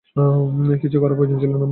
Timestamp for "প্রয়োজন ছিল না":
1.17-1.57